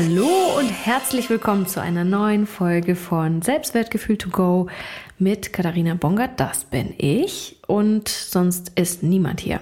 [0.00, 4.68] Hallo und herzlich willkommen zu einer neuen Folge von Selbstwertgefühl to go
[5.18, 6.38] mit Katharina Bongert.
[6.38, 9.60] Das bin ich und sonst ist niemand hier.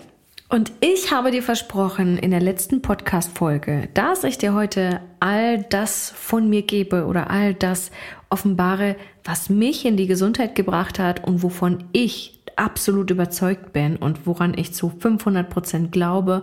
[0.50, 6.10] Und ich habe dir versprochen in der letzten Podcast-Folge, dass ich dir heute all das
[6.10, 7.91] von mir gebe oder all das
[8.28, 14.27] offenbare, was mich in die Gesundheit gebracht hat und wovon ich absolut überzeugt bin und
[14.27, 16.42] woran ich zu 500 Prozent glaube,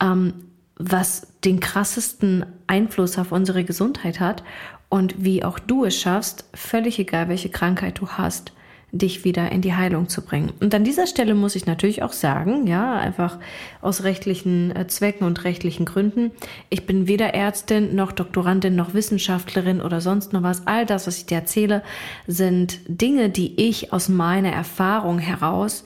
[0.00, 0.32] ähm,
[0.76, 4.42] was den krassesten Einfluss auf unsere Gesundheit hat
[4.88, 8.52] und wie auch du es schaffst, völlig egal welche Krankheit du hast,
[8.94, 10.52] dich wieder in die Heilung zu bringen.
[10.60, 13.38] Und an dieser Stelle muss ich natürlich auch sagen, ja, einfach
[13.80, 16.30] aus rechtlichen äh, Zwecken und rechtlichen Gründen,
[16.68, 20.66] ich bin weder Ärztin noch Doktorandin noch Wissenschaftlerin oder sonst noch was.
[20.66, 21.82] All das, was ich dir erzähle,
[22.26, 25.84] sind Dinge, die ich aus meiner Erfahrung heraus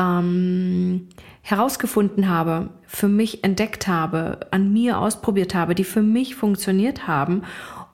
[0.00, 1.08] ähm,
[1.42, 7.42] herausgefunden habe, für mich entdeckt habe, an mir ausprobiert habe, die für mich funktioniert haben.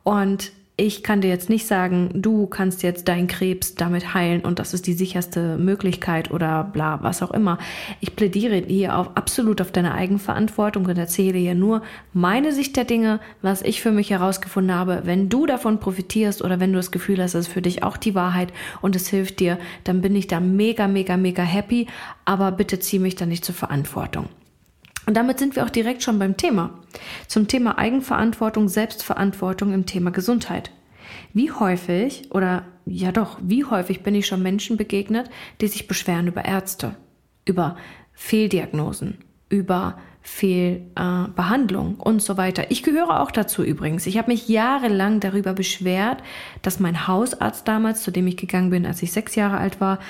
[0.05, 4.59] Und ich kann dir jetzt nicht sagen, du kannst jetzt deinen Krebs damit heilen und
[4.59, 7.59] das ist die sicherste Möglichkeit oder bla, was auch immer.
[8.01, 11.81] Ich plädiere hier auf, absolut auf deine Eigenverantwortung und erzähle hier nur
[12.13, 15.03] meine Sicht der Dinge, was ich für mich herausgefunden habe.
[15.05, 17.97] Wenn du davon profitierst oder wenn du das Gefühl hast, das ist für dich auch
[17.97, 21.87] die Wahrheit und es hilft dir, dann bin ich da mega, mega, mega happy.
[22.27, 24.29] Aber bitte zieh mich da nicht zur Verantwortung.
[25.07, 26.71] Und damit sind wir auch direkt schon beim Thema.
[27.29, 30.73] Zum Thema Eigenverantwortung, Selbstverantwortung im Thema Gesundheit.
[31.33, 36.27] Wie häufig oder ja doch, wie häufig bin ich schon Menschen begegnet, die sich beschweren
[36.27, 36.97] über Ärzte,
[37.45, 37.77] über
[38.13, 42.71] Fehldiagnosen, über Fehlbehandlung äh, und so weiter.
[42.71, 44.07] Ich gehöre auch dazu übrigens.
[44.07, 46.23] Ich habe mich jahrelang darüber beschwert,
[46.63, 50.01] dass mein Hausarzt damals, zu dem ich gegangen bin, als ich sechs Jahre alt war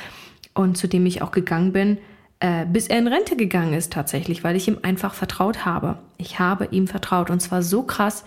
[0.55, 1.99] und zu dem ich auch gegangen bin,
[2.41, 5.99] äh, bis er in Rente gegangen ist tatsächlich, weil ich ihm einfach vertraut habe.
[6.19, 8.25] Ich habe ihm vertraut und zwar so krass,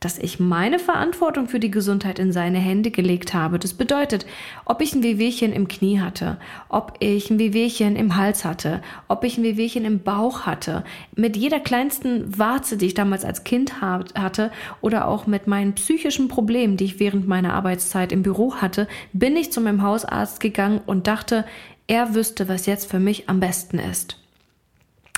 [0.00, 3.58] dass ich meine Verantwortung für die Gesundheit in seine Hände gelegt habe.
[3.58, 4.26] Das bedeutet,
[4.64, 9.24] ob ich ein Wehwehchen im Knie hatte, ob ich ein Wehwehchen im Hals hatte, ob
[9.24, 10.84] ich ein Wehwehchen im Bauch hatte,
[11.16, 16.28] mit jeder kleinsten Warze, die ich damals als Kind hatte oder auch mit meinen psychischen
[16.28, 20.80] Problemen, die ich während meiner Arbeitszeit im Büro hatte, bin ich zu meinem Hausarzt gegangen
[20.86, 21.44] und dachte,
[21.88, 24.20] er wüsste, was jetzt für mich am besten ist.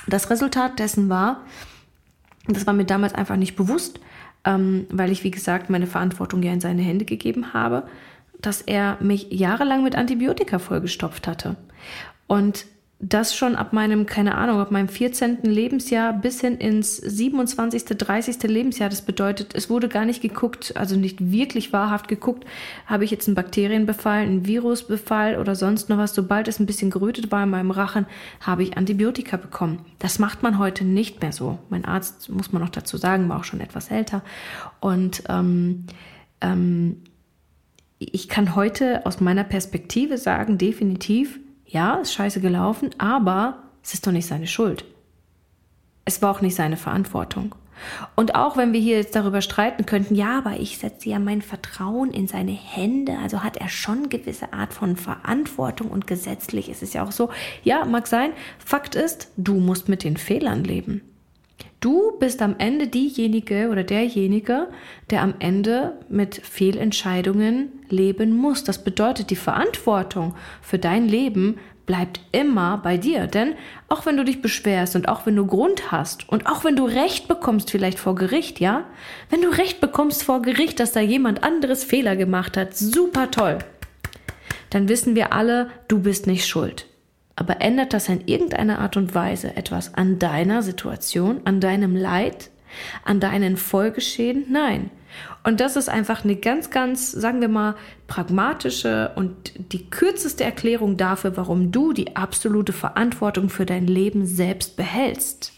[0.07, 1.45] Das Resultat dessen war,
[2.47, 4.01] das war mir damals einfach nicht bewusst,
[4.45, 7.87] ähm, weil ich, wie gesagt, meine Verantwortung ja in seine Hände gegeben habe,
[8.41, 11.57] dass er mich jahrelang mit Antibiotika vollgestopft hatte.
[12.27, 12.65] Und
[13.03, 15.39] das schon ab meinem, keine Ahnung, ab meinem 14.
[15.43, 18.43] Lebensjahr bis hin ins 27., 30.
[18.43, 18.91] Lebensjahr.
[18.91, 22.45] Das bedeutet, es wurde gar nicht geguckt, also nicht wirklich wahrhaft geguckt,
[22.85, 26.15] habe ich jetzt einen Bakterienbefall, einen Virusbefall oder sonst noch was.
[26.15, 28.05] Sobald es ein bisschen gerötet war in meinem Rachen,
[28.43, 29.79] habe ich Antibiotika bekommen.
[29.99, 31.59] Das macht man heute nicht mehr so.
[31.71, 34.23] Mein Arzt, muss man noch dazu sagen, war auch schon etwas älter.
[34.79, 35.87] Und ähm,
[36.43, 36.99] ähm,
[37.99, 41.39] ich kann heute aus meiner Perspektive sagen, definitiv,
[41.71, 44.85] ja, ist scheiße gelaufen, aber es ist doch nicht seine Schuld.
[46.05, 47.55] Es war auch nicht seine Verantwortung.
[48.17, 51.41] Und auch wenn wir hier jetzt darüber streiten könnten, ja, aber ich setze ja mein
[51.41, 56.83] Vertrauen in seine Hände, also hat er schon gewisse Art von Verantwortung und gesetzlich ist
[56.83, 57.31] es ja auch so.
[57.63, 58.33] Ja, mag sein.
[58.59, 61.03] Fakt ist, du musst mit den Fehlern leben.
[61.81, 64.69] Du bist am Ende diejenige oder derjenige,
[65.09, 68.65] der am Ende mit Fehlentscheidungen leben muss.
[68.65, 73.27] Das bedeutet, die Verantwortung für dein Leben bleibt immer bei dir.
[73.27, 73.55] Denn
[73.89, 76.85] auch wenn du dich beschwerst und auch wenn du Grund hast und auch wenn du
[76.85, 78.85] Recht bekommst, vielleicht vor Gericht, ja,
[79.31, 83.59] wenn du Recht bekommst vor Gericht, dass da jemand anderes Fehler gemacht hat, super toll,
[84.69, 86.90] dann wissen wir alle, du bist nicht schuld.
[87.41, 92.51] Aber ändert das in irgendeiner Art und Weise etwas an deiner Situation, an deinem Leid,
[93.03, 94.45] an deinen Folgeschäden?
[94.51, 94.91] Nein.
[95.43, 97.77] Und das ist einfach eine ganz, ganz, sagen wir mal,
[98.09, 104.77] pragmatische und die kürzeste Erklärung dafür, warum du die absolute Verantwortung für dein Leben selbst
[104.77, 105.55] behältst.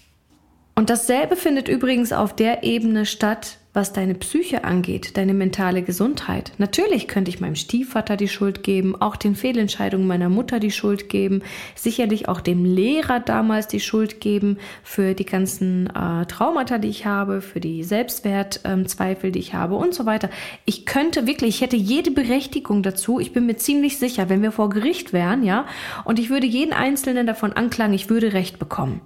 [0.76, 6.52] Und dasselbe findet übrigens auf der Ebene statt, was deine Psyche angeht, deine mentale Gesundheit.
[6.58, 11.08] Natürlich könnte ich meinem Stiefvater die Schuld geben, auch den Fehlentscheidungen meiner Mutter die Schuld
[11.08, 11.42] geben,
[11.74, 17.06] sicherlich auch dem Lehrer damals die Schuld geben für die ganzen äh, Traumata, die ich
[17.06, 20.28] habe, für die Selbstwertzweifel, ähm, die ich habe und so weiter.
[20.66, 23.20] Ich könnte wirklich, ich hätte jede Berechtigung dazu.
[23.20, 25.64] Ich bin mir ziemlich sicher, wenn wir vor Gericht wären, ja,
[26.04, 29.00] und ich würde jeden Einzelnen davon anklagen, ich würde Recht bekommen.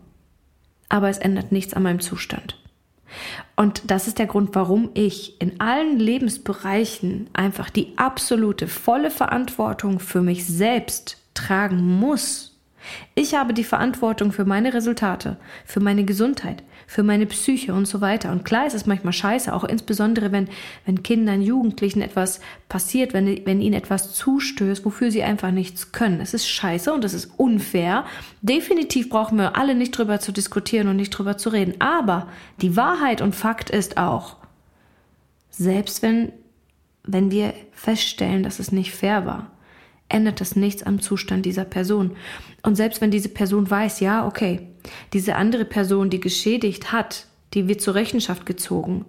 [0.88, 2.56] Aber es ändert nichts an meinem Zustand.
[3.54, 9.98] Und das ist der Grund, warum ich in allen Lebensbereichen einfach die absolute volle Verantwortung
[10.00, 12.56] für mich selbst tragen muss.
[13.14, 18.00] Ich habe die Verantwortung für meine Resultate, für meine Gesundheit, für meine Psyche und so
[18.00, 18.30] weiter.
[18.30, 20.48] Und klar ist es manchmal scheiße, auch insbesondere wenn,
[20.84, 26.20] wenn Kindern, Jugendlichen etwas passiert, wenn, wenn ihnen etwas zustößt, wofür sie einfach nichts können.
[26.20, 28.04] Es ist scheiße und es ist unfair.
[28.40, 31.80] Definitiv brauchen wir alle nicht drüber zu diskutieren und nicht drüber zu reden.
[31.80, 32.28] Aber
[32.60, 34.36] die Wahrheit und Fakt ist auch,
[35.50, 36.32] selbst wenn,
[37.02, 39.50] wenn wir feststellen, dass es nicht fair war,
[40.08, 42.16] ändert das nichts am Zustand dieser Person.
[42.62, 44.68] Und selbst wenn diese Person weiß, ja, okay,
[45.12, 49.04] diese andere Person, die geschädigt hat, die wird zur Rechenschaft gezogen,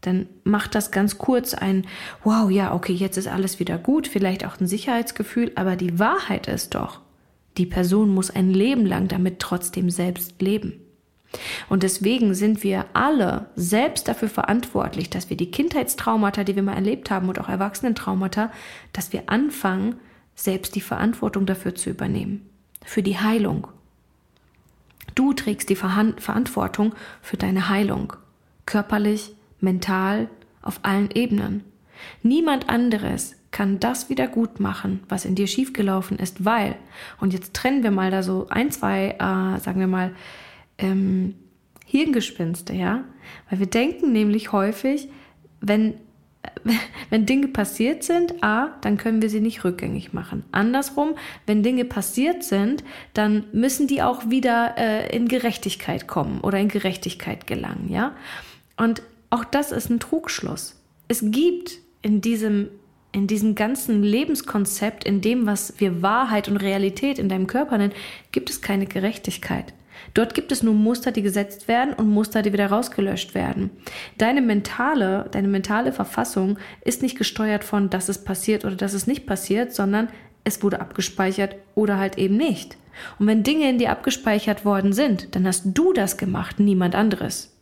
[0.00, 1.86] dann macht das ganz kurz ein,
[2.24, 6.48] wow, ja, okay, jetzt ist alles wieder gut, vielleicht auch ein Sicherheitsgefühl, aber die Wahrheit
[6.48, 7.00] ist doch,
[7.58, 10.80] die Person muss ein Leben lang damit trotzdem selbst leben.
[11.68, 16.74] Und deswegen sind wir alle selbst dafür verantwortlich, dass wir die Kindheitstraumata, die wir mal
[16.74, 18.50] erlebt haben und auch Erwachsenentraumata,
[18.92, 19.96] dass wir anfangen,
[20.34, 22.48] selbst die Verantwortung dafür zu übernehmen,
[22.84, 23.68] für die Heilung.
[25.14, 28.14] Du trägst die Verantwortung für deine Heilung,
[28.66, 30.28] körperlich, mental,
[30.62, 31.64] auf allen Ebenen.
[32.22, 36.76] Niemand anderes kann das wieder gut machen, was in dir schiefgelaufen ist, weil,
[37.20, 40.14] und jetzt trennen wir mal da so ein, zwei, äh, sagen wir mal,
[40.78, 41.34] ähm,
[41.84, 43.04] Hirngespinste, ja,
[43.48, 45.08] weil wir denken nämlich häufig,
[45.60, 45.94] wenn
[47.10, 50.44] wenn Dinge passiert sind, a, dann können wir sie nicht rückgängig machen.
[50.52, 51.14] Andersrum,
[51.46, 52.84] wenn Dinge passiert sind,
[53.14, 58.14] dann müssen die auch wieder äh, in Gerechtigkeit kommen oder in Gerechtigkeit gelangen, ja?
[58.76, 60.76] Und auch das ist ein Trugschluss.
[61.08, 62.68] Es gibt in diesem
[63.12, 67.92] in diesem ganzen Lebenskonzept, in dem, was wir Wahrheit und Realität in deinem Körper nennen,
[68.30, 69.74] gibt es keine Gerechtigkeit.
[70.14, 73.70] Dort gibt es nur Muster, die gesetzt werden und Muster, die wieder rausgelöscht werden.
[74.18, 79.06] Deine mentale, deine mentale Verfassung ist nicht gesteuert von, dass es passiert oder dass es
[79.06, 80.08] nicht passiert, sondern
[80.44, 82.76] es wurde abgespeichert oder halt eben nicht.
[83.18, 87.56] Und wenn Dinge in dir abgespeichert worden sind, dann hast du das gemacht, niemand anderes.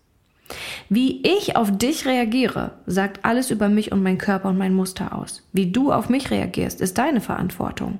[0.88, 5.14] Wie ich auf dich reagiere, sagt alles über mich und mein Körper und mein Muster
[5.14, 5.46] aus.
[5.52, 7.98] Wie du auf mich reagierst, ist deine Verantwortung.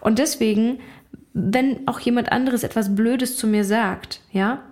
[0.00, 0.78] Und deswegen
[1.32, 4.62] wenn auch jemand anderes etwas Blödes zu mir sagt, ja,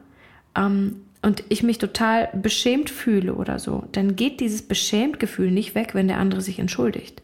[0.57, 5.95] ähm, und ich mich total beschämt fühle oder so, dann geht dieses Beschämt-Gefühl nicht weg,
[5.95, 7.23] wenn der andere sich entschuldigt.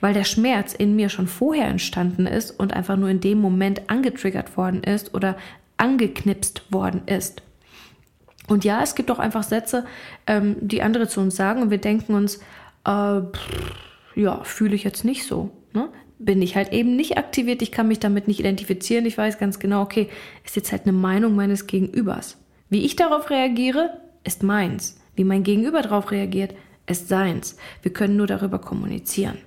[0.00, 3.88] Weil der Schmerz in mir schon vorher entstanden ist und einfach nur in dem Moment
[3.88, 5.36] angetriggert worden ist oder
[5.78, 7.42] angeknipst worden ist.
[8.46, 9.86] Und ja, es gibt auch einfach Sätze,
[10.26, 12.36] ähm, die andere zu uns sagen und wir denken uns,
[12.84, 13.74] äh, pff,
[14.14, 15.50] ja, fühle ich jetzt nicht so.
[15.72, 15.88] Ne?
[16.24, 19.58] Bin ich halt eben nicht aktiviert, ich kann mich damit nicht identifizieren, ich weiß ganz
[19.58, 20.08] genau, okay,
[20.44, 22.36] ist jetzt halt eine Meinung meines Gegenübers.
[22.70, 25.00] Wie ich darauf reagiere, ist meins.
[25.14, 26.54] Wie mein Gegenüber darauf reagiert,
[26.86, 27.56] ist seins.
[27.82, 29.38] Wir können nur darüber kommunizieren.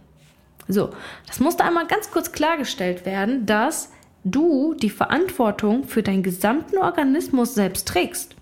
[0.68, 0.92] So,
[1.28, 3.92] das musste einmal ganz kurz klargestellt werden, dass
[4.24, 8.37] du die Verantwortung für deinen gesamten Organismus selbst trägst.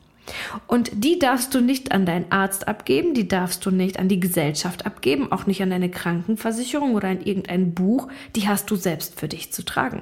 [0.67, 4.19] Und die darfst du nicht an deinen Arzt abgeben, die darfst du nicht an die
[4.19, 9.19] Gesellschaft abgeben, auch nicht an deine Krankenversicherung oder an irgendein Buch, die hast du selbst
[9.19, 10.01] für dich zu tragen.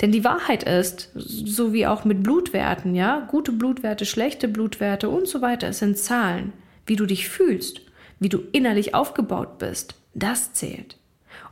[0.00, 5.26] Denn die Wahrheit ist, so wie auch mit Blutwerten, ja, gute Blutwerte, schlechte Blutwerte und
[5.26, 6.52] so weiter, es sind Zahlen.
[6.84, 7.80] Wie du dich fühlst,
[8.18, 10.98] wie du innerlich aufgebaut bist, das zählt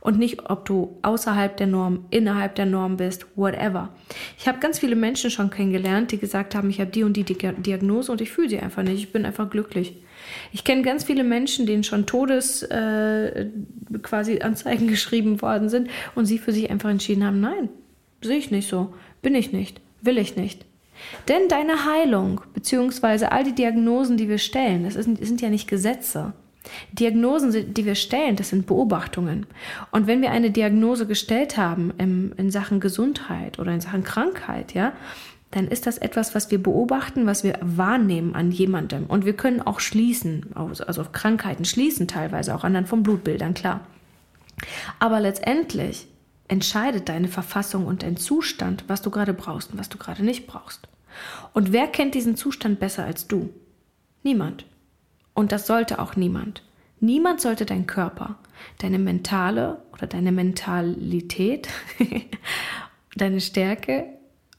[0.01, 3.89] und nicht, ob du außerhalb der Norm, innerhalb der Norm bist, whatever.
[4.37, 7.23] Ich habe ganz viele Menschen schon kennengelernt, die gesagt haben, ich habe die und die
[7.23, 9.95] Diagnose und ich fühle sie einfach nicht, ich bin einfach glücklich.
[10.51, 13.47] Ich kenne ganz viele Menschen, denen schon Todes äh,
[14.01, 17.69] quasi Anzeigen geschrieben worden sind und sie für sich einfach entschieden haben, nein,
[18.21, 20.65] sehe ich nicht so, bin ich nicht, will ich nicht.
[21.27, 26.33] Denn deine Heilung, beziehungsweise all die Diagnosen, die wir stellen, das sind ja nicht Gesetze.
[26.91, 29.45] Diagnosen, die wir stellen, das sind Beobachtungen.
[29.91, 34.73] Und wenn wir eine Diagnose gestellt haben in, in Sachen Gesundheit oder in Sachen Krankheit,
[34.73, 34.93] ja,
[35.51, 39.05] dann ist das etwas, was wir beobachten, was wir wahrnehmen an jemandem.
[39.05, 43.81] Und wir können auch schließen, also auf Krankheiten schließen teilweise, auch anhand von Blutbildern, klar.
[44.99, 46.07] Aber letztendlich
[46.47, 50.47] entscheidet deine Verfassung und dein Zustand, was du gerade brauchst und was du gerade nicht
[50.47, 50.87] brauchst.
[51.53, 53.49] Und wer kennt diesen Zustand besser als du?
[54.23, 54.65] Niemand.
[55.33, 56.63] Und das sollte auch niemand.
[56.99, 58.35] Niemand sollte dein Körper,
[58.77, 61.67] deine mentale oder deine Mentalität,
[63.15, 64.05] deine Stärke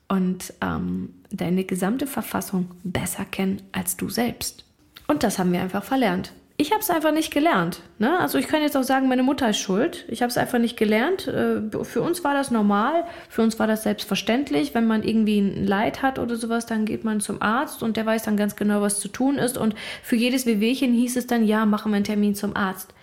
[0.09, 4.64] und ähm, deine gesamte Verfassung besser kennen als du selbst.
[5.07, 7.81] Und das haben wir einfach verlernt ich habe es einfach nicht gelernt.
[7.99, 8.19] Ne?
[8.21, 10.04] Also ich kann jetzt auch sagen, meine Mutter ist schuld.
[10.09, 11.26] Ich habe es einfach nicht gelernt.
[11.26, 14.73] Äh, für uns war das normal, für uns war das selbstverständlich.
[14.73, 18.07] Wenn man irgendwie ein Leid hat oder sowas, dann geht man zum Arzt und der
[18.07, 19.59] weiß dann ganz genau, was zu tun ist.
[19.59, 22.95] Und für jedes Wehwehchen hieß es dann, ja, machen wir einen Termin zum Arzt.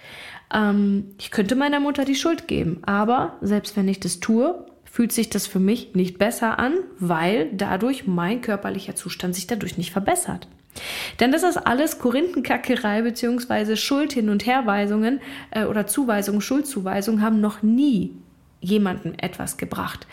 [0.54, 5.12] Ähm, ich könnte meiner Mutter die Schuld geben, aber selbst wenn ich das tue, fühlt
[5.12, 9.92] sich das für mich nicht besser an, weil dadurch mein körperlicher Zustand sich dadurch nicht
[9.92, 10.48] verbessert.
[11.20, 13.76] Denn das ist alles Korinthenkackerei bzw.
[13.76, 15.22] Schuld hin und Herweisungen
[15.52, 18.14] äh, oder Zuweisungen, Schuldzuweisungen haben noch nie
[18.62, 20.08] jemandem etwas gebracht.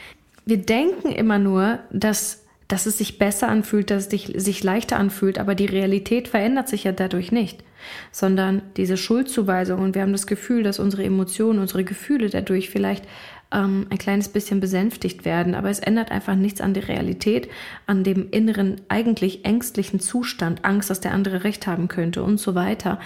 [0.44, 5.38] Wir denken immer nur, dass, dass es sich besser anfühlt, dass es sich leichter anfühlt,
[5.38, 7.64] aber die Realität verändert sich ja dadurch nicht,
[8.12, 13.04] sondern diese Schuldzuweisung und wir haben das Gefühl, dass unsere Emotionen, unsere Gefühle dadurch vielleicht
[13.52, 15.54] ähm, ein kleines bisschen besänftigt werden.
[15.54, 17.48] Aber es ändert einfach nichts an der Realität,
[17.86, 22.54] an dem inneren, eigentlich ängstlichen Zustand, Angst, dass der andere recht haben könnte und so
[22.54, 22.98] weiter.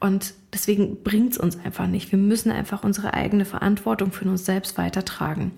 [0.00, 2.12] Und deswegen bringt es uns einfach nicht.
[2.12, 5.52] Wir müssen einfach unsere eigene Verantwortung für uns selbst weitertragen.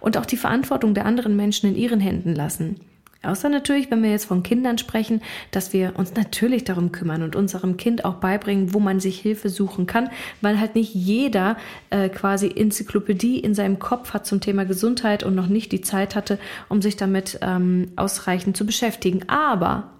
[0.00, 2.80] Und auch die Verantwortung der anderen Menschen in ihren Händen lassen.
[3.26, 7.36] Außer natürlich, wenn wir jetzt von Kindern sprechen, dass wir uns natürlich darum kümmern und
[7.36, 11.56] unserem Kind auch beibringen, wo man sich Hilfe suchen kann, weil halt nicht jeder
[11.90, 16.14] äh, quasi Enzyklopädie in seinem Kopf hat zum Thema Gesundheit und noch nicht die Zeit
[16.14, 16.38] hatte,
[16.68, 19.28] um sich damit ähm, ausreichend zu beschäftigen.
[19.28, 19.90] Aber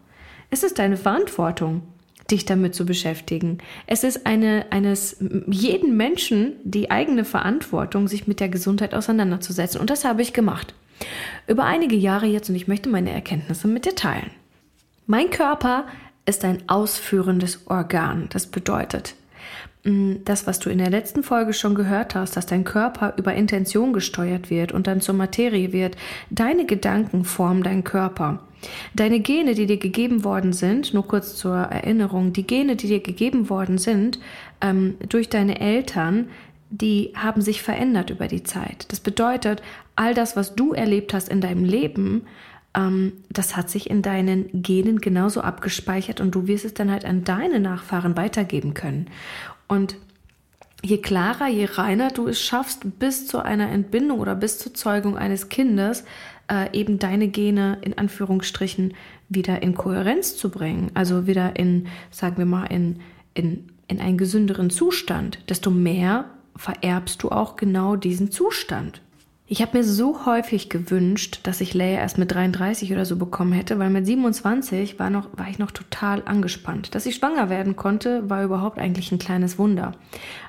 [0.50, 1.82] es ist deine Verantwortung
[2.30, 3.58] dich damit zu beschäftigen.
[3.86, 5.16] Es ist eine, eines
[5.46, 9.80] jeden Menschen die eigene Verantwortung, sich mit der Gesundheit auseinanderzusetzen.
[9.80, 10.74] Und das habe ich gemacht.
[11.46, 14.30] Über einige Jahre jetzt und ich möchte meine Erkenntnisse mit dir teilen.
[15.06, 15.84] Mein Körper
[16.26, 18.28] ist ein ausführendes Organ.
[18.32, 19.14] Das bedeutet,
[19.84, 23.34] mm, das, was du in der letzten Folge schon gehört hast, dass dein Körper über
[23.34, 25.96] Intention gesteuert wird und dann zur Materie wird,
[26.30, 28.40] deine Gedanken formen deinen Körper.
[28.94, 33.00] Deine Gene, die dir gegeben worden sind, nur kurz zur Erinnerung, die Gene, die dir
[33.00, 34.18] gegeben worden sind
[34.62, 36.28] ähm, durch deine Eltern,
[36.80, 38.86] die haben sich verändert über die Zeit.
[38.90, 39.62] Das bedeutet,
[39.94, 42.26] all das, was du erlebt hast in deinem Leben,
[42.76, 47.04] ähm, das hat sich in deinen Genen genauso abgespeichert und du wirst es dann halt
[47.04, 49.06] an deine Nachfahren weitergeben können.
[49.68, 49.94] Und
[50.82, 55.16] je klarer, je reiner du es schaffst, bis zu einer Entbindung oder bis zur Zeugung
[55.16, 56.04] eines Kindes,
[56.50, 58.94] äh, eben deine Gene in Anführungsstrichen
[59.28, 62.98] wieder in Kohärenz zu bringen, also wieder in, sagen wir mal, in,
[63.32, 66.24] in, in einen gesünderen Zustand, desto mehr
[66.56, 69.00] vererbst du auch genau diesen Zustand.
[69.46, 73.52] Ich habe mir so häufig gewünscht, dass ich Leia erst mit 33 oder so bekommen
[73.52, 76.94] hätte, weil mit 27 war, noch, war ich noch total angespannt.
[76.94, 79.92] Dass ich schwanger werden konnte, war überhaupt eigentlich ein kleines Wunder.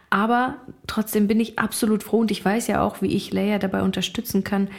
[0.09, 0.55] Aber
[0.87, 4.45] trotzdem bin ich absolut froh und ich weiß ja auch, wie ich Leia dabei unterstützen
[4.45, 4.69] kann,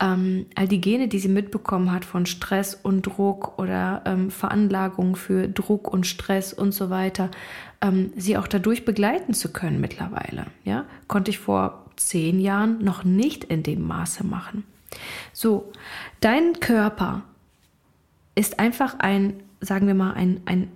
[0.00, 5.16] ähm, all die Gene, die sie mitbekommen hat von Stress und Druck oder ähm, Veranlagung
[5.16, 7.30] für Druck und Stress und so weiter,
[7.80, 10.46] ähm, sie auch dadurch begleiten zu können mittlerweile.
[10.64, 14.64] Ja, konnte ich vor zehn Jahren noch nicht in dem Maße machen.
[15.32, 15.72] So,
[16.20, 17.22] dein Körper
[18.34, 20.68] ist einfach ein, sagen wir mal, ein, ein,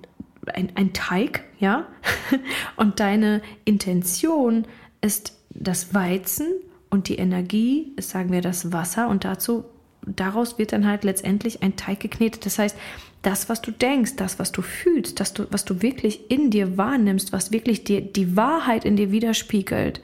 [0.52, 1.86] ein, ein Teig, ja,
[2.76, 4.66] und deine Intention
[5.00, 6.46] ist das Weizen
[6.88, 9.64] und die Energie ist, sagen wir, das Wasser und dazu,
[10.02, 12.46] daraus wird dann halt letztendlich ein Teig geknetet.
[12.46, 12.76] Das heißt,
[13.22, 16.78] das, was du denkst, das, was du fühlst, das, du, was du wirklich in dir
[16.78, 20.00] wahrnimmst, was wirklich dir die Wahrheit in dir widerspiegelt,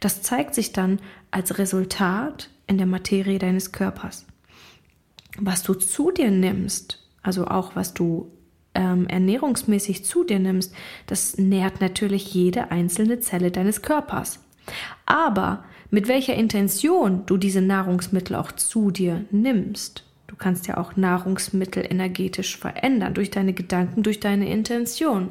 [0.00, 4.26] das zeigt sich dann als Resultat in der Materie deines Körpers.
[5.38, 8.30] Was du zu dir nimmst, also auch was du
[8.74, 10.74] ähm, ernährungsmäßig zu dir nimmst,
[11.06, 14.40] das nährt natürlich jede einzelne Zelle deines Körpers.
[15.06, 20.04] Aber mit welcher Intention du diese Nahrungsmittel auch zu dir nimmst,
[20.38, 25.30] kannst ja auch Nahrungsmittel energetisch verändern durch deine Gedanken, durch deine Intention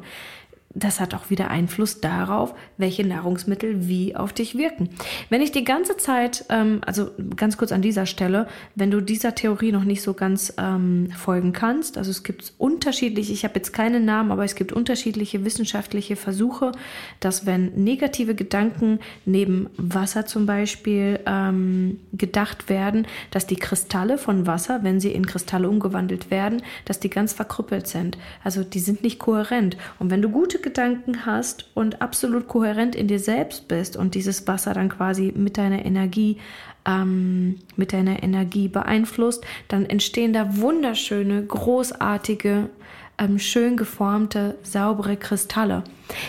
[0.74, 4.90] das hat auch wieder Einfluss darauf, welche Nahrungsmittel wie auf dich wirken.
[5.30, 9.34] Wenn ich die ganze Zeit, ähm, also ganz kurz an dieser Stelle, wenn du dieser
[9.34, 13.72] Theorie noch nicht so ganz ähm, folgen kannst, also es gibt unterschiedliche, ich habe jetzt
[13.72, 16.72] keine Namen, aber es gibt unterschiedliche wissenschaftliche Versuche,
[17.18, 24.46] dass wenn negative Gedanken neben Wasser zum Beispiel ähm, gedacht werden, dass die Kristalle von
[24.46, 28.18] Wasser, wenn sie in Kristalle umgewandelt werden, dass die ganz verkrüppelt sind.
[28.44, 29.78] Also die sind nicht kohärent.
[29.98, 34.46] Und wenn du gute Gedanken hast und absolut kohärent in dir selbst bist und dieses
[34.46, 36.38] Wasser dann quasi mit deiner Energie
[36.88, 42.70] ähm, mit deiner Energie beeinflusst, dann entstehen da wunderschöne, großartige,
[43.18, 45.84] ähm, schön geformte, saubere Kristalle.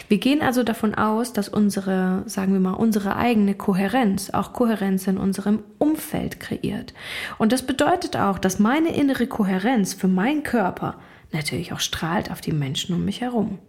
[0.09, 5.07] Wir gehen also davon aus, dass unsere, sagen wir mal, unsere eigene Kohärenz auch Kohärenz
[5.07, 6.93] in unserem Umfeld kreiert.
[7.37, 10.95] Und das bedeutet auch, dass meine innere Kohärenz für meinen Körper
[11.31, 13.59] natürlich auch strahlt auf die Menschen um mich herum.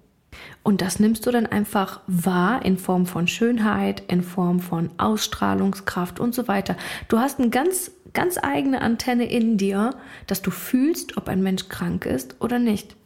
[0.62, 6.20] Und das nimmst du dann einfach wahr in Form von Schönheit, in Form von Ausstrahlungskraft
[6.20, 6.76] und so weiter.
[7.08, 9.94] Du hast eine ganz, ganz eigene Antenne in dir,
[10.26, 12.96] dass du fühlst, ob ein Mensch krank ist oder nicht.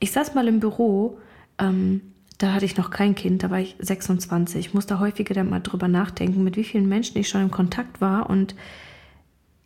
[0.00, 1.18] Ich saß mal im Büro,
[1.58, 2.00] ähm,
[2.38, 4.66] da hatte ich noch kein Kind, da war ich 26.
[4.66, 8.00] Ich musste häufiger dann mal drüber nachdenken, mit wie vielen Menschen ich schon im Kontakt
[8.00, 8.54] war und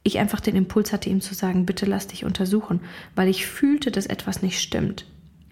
[0.03, 2.81] ich einfach den Impuls hatte, ihm zu sagen, bitte lass dich untersuchen,
[3.15, 5.05] weil ich fühlte, dass etwas nicht stimmt.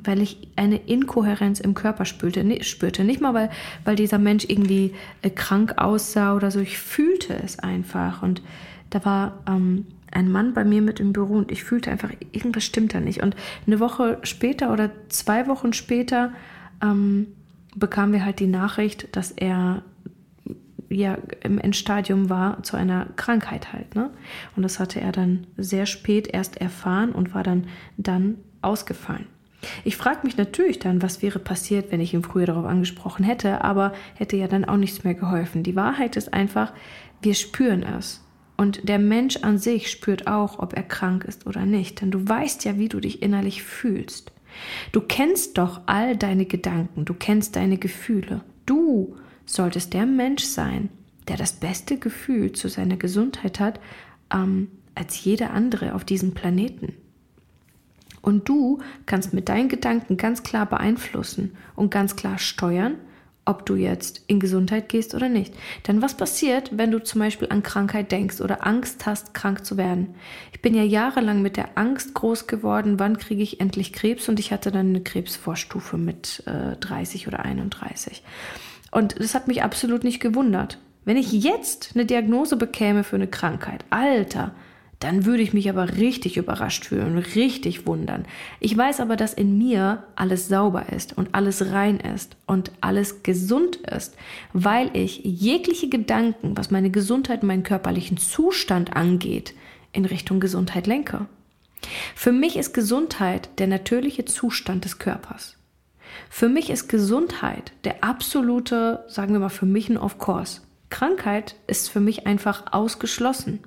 [0.03, 2.65] Weil ich eine Inkohärenz im Körper spürte.
[2.65, 3.05] spürte.
[3.05, 3.51] Nicht mal, weil,
[3.85, 6.61] weil dieser Mensch irgendwie äh, krank aussah oder so.
[6.61, 8.23] Ich fühlte es einfach.
[8.23, 8.43] Und
[8.91, 12.65] da war ähm, ein Mann bei mir mit im Büro und ich fühlte einfach, irgendwas
[12.65, 13.23] stimmt da nicht.
[13.23, 13.37] Und
[13.67, 16.33] eine Woche später oder zwei Wochen später
[16.83, 17.27] ähm,
[17.75, 19.83] bekamen wir halt die Nachricht, dass er
[20.89, 23.95] ja im Endstadium war zu einer Krankheit halt.
[23.95, 24.11] Ne?
[24.57, 29.27] Und das hatte er dann sehr spät erst erfahren und war dann, dann ausgefallen.
[29.85, 33.65] Ich frage mich natürlich dann, was wäre passiert, wenn ich ihn früher darauf angesprochen hätte,
[33.65, 35.63] aber hätte ja dann auch nichts mehr geholfen.
[35.63, 36.73] Die Wahrheit ist einfach,
[37.23, 38.25] wir spüren es.
[38.57, 42.29] Und der Mensch an sich spürt auch, ob er krank ist oder nicht, denn du
[42.29, 44.33] weißt ja, wie du dich innerlich fühlst.
[44.91, 48.43] Du kennst doch all deine Gedanken, du kennst deine Gefühle.
[48.67, 50.89] Du solltest der Mensch sein,
[51.29, 53.81] der das beste Gefühl zu seiner Gesundheit hat
[54.33, 56.95] ähm, als jeder andere auf diesem Planeten.
[58.21, 62.97] Und du kannst mit deinen Gedanken ganz klar beeinflussen und ganz klar steuern,
[63.49, 65.55] ob du jetzt in Gesundheit gehst oder nicht.
[65.87, 69.79] Denn was passiert, wenn du zum Beispiel an Krankheit denkst oder Angst hast, krank zu
[69.79, 70.15] werden?
[70.53, 74.29] Ich bin ja jahrelang mit der Angst groß geworden, wann kriege ich endlich Krebs?
[74.29, 78.23] Und ich hatte dann eine Krebsvorstufe mit äh, 30 oder 31.
[78.91, 80.79] Und das hat mich absolut nicht gewundert.
[81.07, 84.53] Wenn ich jetzt eine Diagnose bekäme für eine Krankheit, Alter,
[85.01, 88.25] dann würde ich mich aber richtig überrascht fühlen, richtig wundern.
[88.59, 93.23] Ich weiß aber, dass in mir alles sauber ist und alles rein ist und alles
[93.23, 94.17] gesund ist,
[94.53, 99.55] weil ich jegliche Gedanken, was meine Gesundheit und meinen körperlichen Zustand angeht,
[99.93, 101.27] in Richtung Gesundheit lenke.
[102.15, 105.57] Für mich ist Gesundheit der natürliche Zustand des Körpers.
[106.29, 110.63] Für mich ist Gesundheit der absolute, sagen wir mal, für mich ein Of-Course.
[110.91, 113.61] Krankheit ist für mich einfach ausgeschlossen.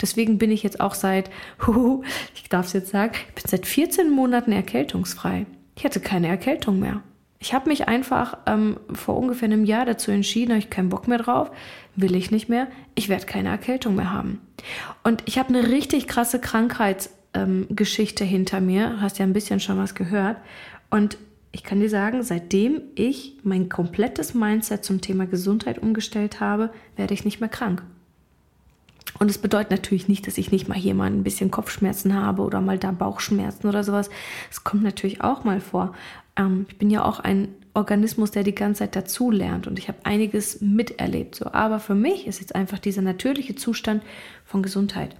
[0.00, 1.30] Deswegen bin ich jetzt auch seit,
[2.34, 5.46] ich darf es jetzt sagen, ich bin seit 14 Monaten erkältungsfrei.
[5.76, 7.02] Ich hatte keine Erkältung mehr.
[7.40, 11.06] Ich habe mich einfach ähm, vor ungefähr einem Jahr dazu entschieden, habe ich keinen Bock
[11.06, 11.52] mehr drauf,
[11.94, 14.40] will ich nicht mehr, ich werde keine Erkältung mehr haben.
[15.04, 19.78] Und ich habe eine richtig krasse Krankheitsgeschichte ähm, hinter mir, hast ja ein bisschen schon
[19.78, 20.38] was gehört.
[20.90, 21.16] Und
[21.52, 27.14] ich kann dir sagen, seitdem ich mein komplettes Mindset zum Thema Gesundheit umgestellt habe, werde
[27.14, 27.82] ich nicht mehr krank.
[29.18, 32.42] Und es bedeutet natürlich nicht, dass ich nicht mal hier mal ein bisschen Kopfschmerzen habe
[32.42, 34.10] oder mal da Bauchschmerzen oder sowas.
[34.50, 35.94] Es kommt natürlich auch mal vor.
[36.36, 39.98] Ähm, ich bin ja auch ein Organismus, der die ganze Zeit dazulernt und ich habe
[40.04, 41.34] einiges miterlebt.
[41.34, 41.46] So.
[41.46, 44.02] Aber für mich ist jetzt einfach dieser natürliche Zustand
[44.44, 45.16] von Gesundheit.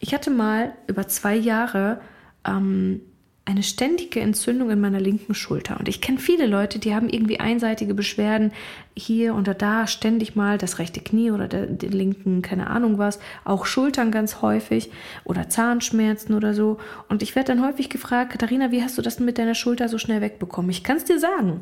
[0.00, 2.00] Ich hatte mal über zwei Jahre
[2.46, 3.00] ähm,
[3.46, 5.78] eine ständige Entzündung in meiner linken Schulter.
[5.78, 8.52] Und ich kenne viele Leute, die haben irgendwie einseitige Beschwerden
[8.96, 13.18] hier oder da, ständig mal das rechte Knie oder der, den linken, keine Ahnung was,
[13.44, 14.90] auch Schultern ganz häufig
[15.24, 16.78] oder Zahnschmerzen oder so.
[17.10, 19.90] Und ich werde dann häufig gefragt, Katharina, wie hast du das denn mit deiner Schulter
[19.90, 20.70] so schnell wegbekommen?
[20.70, 21.60] Ich kann es dir sagen.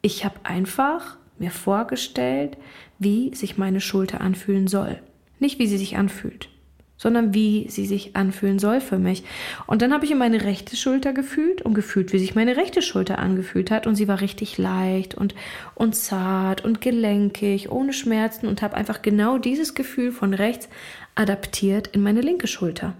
[0.00, 2.56] Ich habe einfach mir vorgestellt,
[2.98, 4.98] wie sich meine Schulter anfühlen soll.
[5.38, 6.48] Nicht wie sie sich anfühlt
[6.98, 9.22] sondern wie sie sich anfühlen soll für mich.
[9.66, 12.82] Und dann habe ich in meine rechte Schulter gefühlt und gefühlt, wie sich meine rechte
[12.82, 13.86] Schulter angefühlt hat.
[13.86, 15.34] Und sie war richtig leicht und,
[15.74, 20.68] und zart und gelenkig, ohne Schmerzen und habe einfach genau dieses Gefühl von rechts
[21.14, 22.94] adaptiert in meine linke Schulter.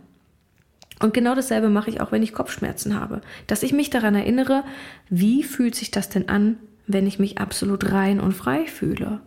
[1.00, 3.20] Und genau dasselbe mache ich auch, wenn ich Kopfschmerzen habe.
[3.46, 4.64] Dass ich mich daran erinnere,
[5.08, 6.56] wie fühlt sich das denn an,
[6.87, 9.20] wenn ich mich absolut rein und frei fühle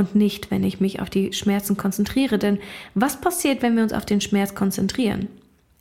[0.00, 2.38] und nicht, wenn ich mich auf die Schmerzen konzentriere.
[2.38, 2.58] Denn
[2.94, 5.28] was passiert, wenn wir uns auf den Schmerz konzentrieren?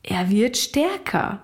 [0.04, 1.42] Er wird stärker.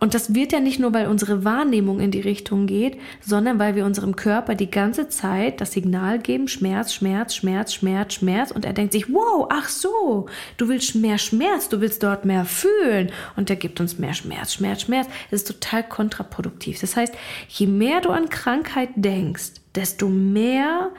[0.00, 3.76] Und das wird ja nicht nur, weil unsere Wahrnehmung in die Richtung geht, sondern weil
[3.76, 8.50] wir unserem Körper die ganze Zeit das Signal geben, Schmerz, Schmerz, Schmerz, Schmerz, Schmerz.
[8.50, 12.44] Und er denkt sich, wow, ach so, du willst mehr Schmerz, du willst dort mehr
[12.44, 13.12] fühlen.
[13.36, 15.06] Und er gibt uns mehr Schmerz, Schmerz, Schmerz.
[15.30, 16.80] Das ist total kontraproduktiv.
[16.80, 17.14] Das heißt,
[17.48, 20.90] je mehr du an Krankheit denkst, desto mehr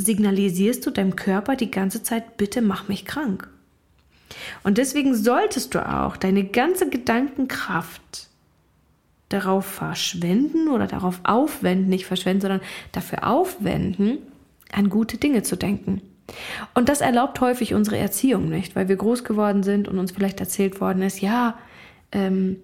[0.00, 3.48] signalisierst du deinem Körper die ganze Zeit, bitte mach mich krank.
[4.62, 8.28] Und deswegen solltest du auch deine ganze Gedankenkraft
[9.28, 12.60] darauf verschwenden oder darauf aufwenden, nicht verschwenden, sondern
[12.92, 14.18] dafür aufwenden,
[14.72, 16.02] an gute Dinge zu denken.
[16.74, 20.40] Und das erlaubt häufig unsere Erziehung nicht, weil wir groß geworden sind und uns vielleicht
[20.40, 21.58] erzählt worden ist, ja,
[22.12, 22.56] ähm,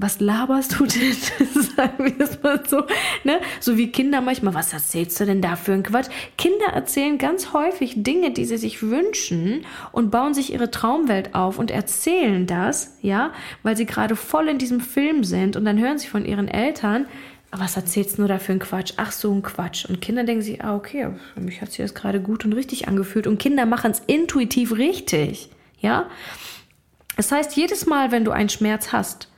[0.00, 1.12] was laberst du denn?
[1.76, 2.84] Sagen wir es mal so.
[3.24, 3.40] Ne?
[3.58, 6.08] So wie Kinder manchmal, was erzählst du denn da für ein Quatsch?
[6.38, 11.58] Kinder erzählen ganz häufig Dinge, die sie sich wünschen und bauen sich ihre Traumwelt auf
[11.58, 13.32] und erzählen das, ja,
[13.64, 17.06] weil sie gerade voll in diesem Film sind und dann hören sie von ihren Eltern,
[17.50, 18.92] was erzählst du nur da für ein Quatsch?
[18.98, 19.86] Ach, so ein Quatsch.
[19.86, 22.86] Und Kinder denken sich, ah, okay, für mich hat sich das gerade gut und richtig
[22.86, 23.26] angefühlt.
[23.26, 25.48] Und Kinder machen es intuitiv richtig.
[25.80, 26.10] Ja?
[27.16, 29.28] Das heißt, jedes Mal, wenn du einen Schmerz hast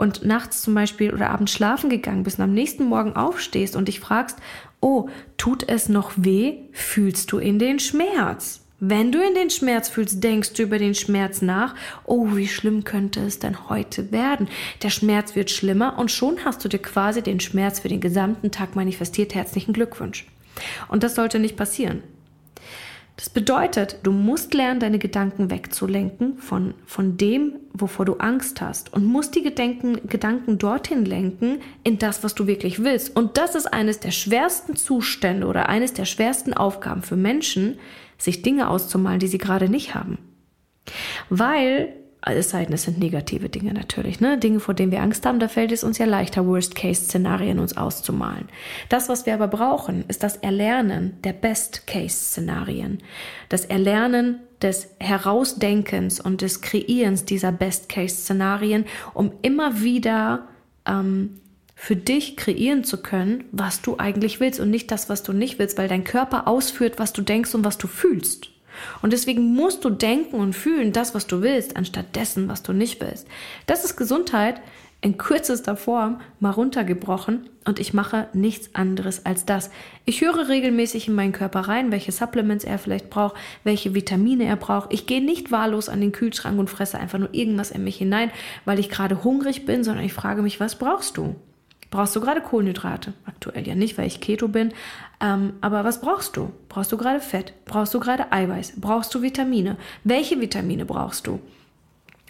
[0.00, 3.86] und nachts zum Beispiel oder abends schlafen gegangen bist und am nächsten Morgen aufstehst und
[3.86, 4.38] dich fragst,
[4.80, 8.62] oh, tut es noch weh, fühlst du in den Schmerz.
[8.78, 11.74] Wenn du in den Schmerz fühlst, denkst du über den Schmerz nach,
[12.06, 14.48] oh, wie schlimm könnte es denn heute werden?
[14.82, 18.50] Der Schmerz wird schlimmer und schon hast du dir quasi den Schmerz für den gesamten
[18.50, 19.34] Tag manifestiert.
[19.34, 20.26] Herzlichen Glückwunsch.
[20.88, 22.02] Und das sollte nicht passieren.
[23.20, 28.94] Das bedeutet, du musst lernen, deine Gedanken wegzulenken von, von dem, wovor du Angst hast
[28.94, 33.14] und musst die Gedanken, Gedanken dorthin lenken, in das, was du wirklich willst.
[33.14, 37.78] Und das ist eines der schwersten Zustände oder eines der schwersten Aufgaben für Menschen,
[38.16, 40.16] sich Dinge auszumalen, die sie gerade nicht haben.
[41.28, 44.36] Weil es sei denn, es sind negative Dinge natürlich, ne?
[44.38, 48.48] Dinge, vor denen wir Angst haben, da fällt es uns ja leichter, Worst-Case-Szenarien uns auszumalen.
[48.88, 52.98] Das, was wir aber brauchen, ist das Erlernen der Best-Case-Szenarien.
[53.48, 60.48] Das Erlernen des Herausdenkens und des Kreierens dieser Best-Case-Szenarien, um immer wieder
[60.86, 61.40] ähm,
[61.74, 65.58] für dich kreieren zu können, was du eigentlich willst und nicht das, was du nicht
[65.58, 68.49] willst, weil dein Körper ausführt, was du denkst und was du fühlst.
[69.02, 72.72] Und deswegen musst du denken und fühlen das, was du willst, anstatt dessen, was du
[72.72, 73.26] nicht willst.
[73.66, 74.60] Das ist Gesundheit
[75.02, 79.70] in kürzester Form mal runtergebrochen und ich mache nichts anderes als das.
[80.04, 84.56] Ich höre regelmäßig in meinen Körper rein, welche Supplements er vielleicht braucht, welche Vitamine er
[84.56, 84.92] braucht.
[84.92, 88.30] Ich gehe nicht wahllos an den Kühlschrank und fresse einfach nur irgendwas in mich hinein,
[88.64, 91.34] weil ich gerade hungrig bin, sondern ich frage mich, was brauchst du?
[91.90, 93.14] Brauchst du gerade Kohlenhydrate?
[93.26, 94.72] Aktuell ja nicht, weil ich Keto bin.
[95.20, 96.52] Ähm, aber was brauchst du?
[96.68, 97.52] Brauchst du gerade Fett?
[97.64, 98.74] Brauchst du gerade Eiweiß?
[98.76, 99.76] Brauchst du Vitamine?
[100.04, 101.40] Welche Vitamine brauchst du?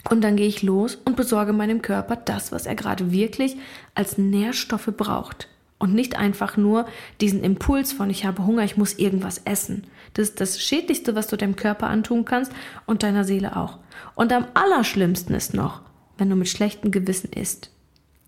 [0.09, 3.55] Und dann gehe ich los und besorge meinem Körper das, was er gerade wirklich
[3.93, 5.47] als Nährstoffe braucht.
[5.77, 6.85] Und nicht einfach nur
[7.21, 9.85] diesen Impuls von, ich habe Hunger, ich muss irgendwas essen.
[10.13, 12.51] Das ist das Schädlichste, was du deinem Körper antun kannst
[12.85, 13.77] und deiner Seele auch.
[14.15, 15.81] Und am allerschlimmsten ist noch,
[16.17, 17.71] wenn du mit schlechtem Gewissen isst.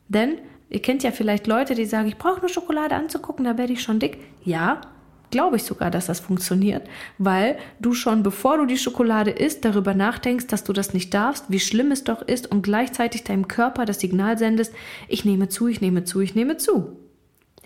[0.07, 0.37] Denn
[0.73, 3.83] Ihr kennt ja vielleicht Leute, die sagen, ich brauche nur Schokolade anzugucken, da werde ich
[3.83, 4.17] schon dick.
[4.43, 4.81] Ja,
[5.29, 6.88] glaube ich sogar, dass das funktioniert,
[7.19, 11.45] weil du schon, bevor du die Schokolade isst, darüber nachdenkst, dass du das nicht darfst,
[11.49, 14.73] wie schlimm es doch ist und gleichzeitig deinem Körper das Signal sendest,
[15.07, 16.97] ich nehme zu, ich nehme zu, ich nehme zu.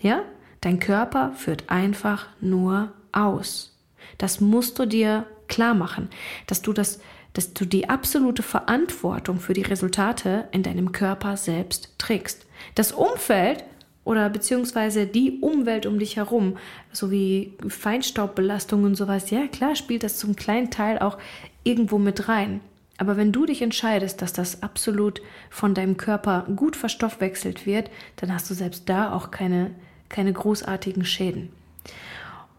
[0.02, 0.22] Ja?
[0.60, 3.78] Dein Körper führt einfach nur aus.
[4.18, 6.10] Das musst du dir klar machen,
[6.46, 7.00] dass du das,
[7.32, 12.47] dass du die absolute Verantwortung für die Resultate in deinem Körper selbst trägst.
[12.74, 13.64] Das Umfeld
[14.08, 16.56] oder beziehungsweise die Umwelt um dich herum,
[16.92, 21.18] so wie Feinstaubbelastung und sowas, ja klar spielt das zum kleinen Teil auch
[21.62, 22.60] irgendwo mit rein.
[22.96, 28.32] Aber wenn du dich entscheidest, dass das absolut von deinem Körper gut verstoffwechselt wird, dann
[28.32, 29.72] hast du selbst da auch keine,
[30.08, 31.50] keine großartigen Schäden.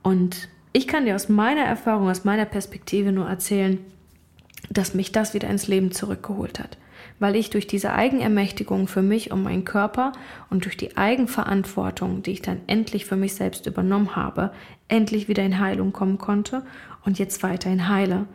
[0.03, 3.79] Und ich kann dir aus meiner Erfahrung, aus meiner Perspektive nur erzählen,
[4.69, 6.77] dass mich das wieder ins Leben zurückgeholt hat
[7.19, 10.13] weil ich durch diese Eigenermächtigung für mich und meinen Körper
[10.49, 14.51] und durch die Eigenverantwortung, die ich dann endlich für mich selbst übernommen habe,
[14.88, 16.63] endlich wieder in Heilung kommen konnte
[17.05, 18.25] und jetzt weiterhin heile.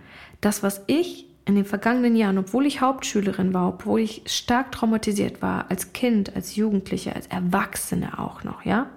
[0.40, 5.42] Das, was ich in den vergangenen Jahren, obwohl ich Hauptschülerin war, obwohl ich stark traumatisiert
[5.42, 8.88] war, als Kind, als Jugendliche, als Erwachsene auch noch, ja,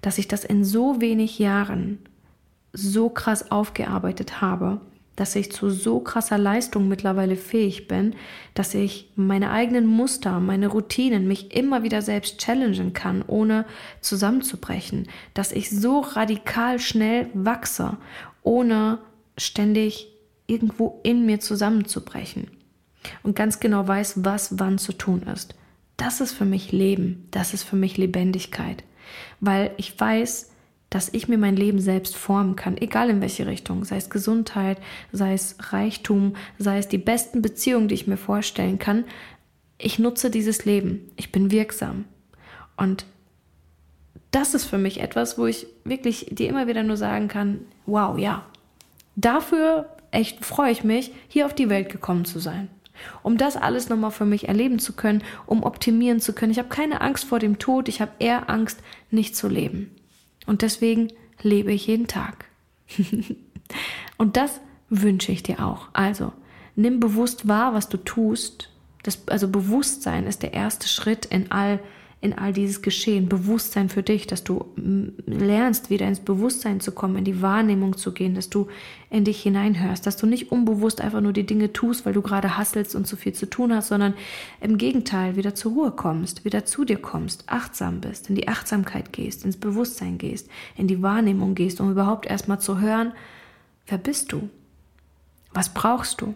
[0.00, 1.98] dass ich das in so wenig Jahren
[2.72, 4.80] so krass aufgearbeitet habe,
[5.16, 8.14] dass ich zu so krasser Leistung mittlerweile fähig bin,
[8.54, 13.64] dass ich meine eigenen Muster, meine Routinen mich immer wieder selbst challengen kann, ohne
[14.00, 17.96] zusammenzubrechen, dass ich so radikal schnell wachse,
[18.42, 18.98] ohne
[19.38, 20.08] ständig
[20.46, 22.48] irgendwo in mir zusammenzubrechen.
[23.22, 25.54] Und ganz genau weiß, was wann zu tun ist.
[25.96, 28.84] Das ist für mich Leben, das ist für mich Lebendigkeit,
[29.40, 30.50] weil ich weiß,
[30.96, 34.78] dass ich mir mein Leben selbst formen kann, egal in welche Richtung, sei es Gesundheit,
[35.12, 39.04] sei es Reichtum, sei es die besten Beziehungen, die ich mir vorstellen kann.
[39.76, 42.06] Ich nutze dieses Leben, ich bin wirksam.
[42.78, 43.04] Und
[44.30, 48.18] das ist für mich etwas, wo ich wirklich dir immer wieder nur sagen kann, wow,
[48.18, 48.46] ja,
[49.16, 52.68] dafür echt freue ich mich, hier auf die Welt gekommen zu sein.
[53.22, 56.52] Um das alles nochmal für mich erleben zu können, um optimieren zu können.
[56.52, 58.80] Ich habe keine Angst vor dem Tod, ich habe eher Angst,
[59.10, 59.90] nicht zu leben.
[60.46, 62.46] Und deswegen lebe ich jeden Tag.
[64.16, 65.88] und das wünsche ich dir auch.
[65.92, 66.32] Also,
[66.76, 68.70] nimm bewusst wahr, was du tust.
[69.02, 71.80] Das, also Bewusstsein ist der erste Schritt in all
[72.22, 74.64] in all dieses Geschehen, Bewusstsein für dich, dass du
[75.26, 78.68] lernst, wieder ins Bewusstsein zu kommen, in die Wahrnehmung zu gehen, dass du
[79.10, 82.56] in dich hineinhörst, dass du nicht unbewusst einfach nur die Dinge tust, weil du gerade
[82.56, 84.14] hasselst und zu viel zu tun hast, sondern
[84.62, 89.12] im Gegenteil wieder zur Ruhe kommst, wieder zu dir kommst, achtsam bist, in die Achtsamkeit
[89.12, 93.12] gehst, ins Bewusstsein gehst, in die Wahrnehmung gehst, um überhaupt erstmal zu hören,
[93.86, 94.48] wer bist du?
[95.52, 96.34] Was brauchst du?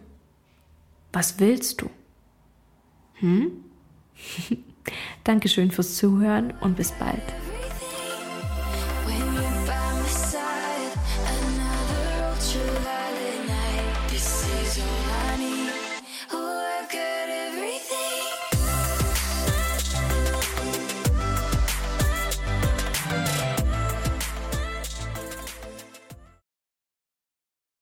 [1.12, 1.90] Was willst du?
[3.14, 3.52] Hm?
[5.24, 7.22] Dankeschön fürs Zuhören und bis bald.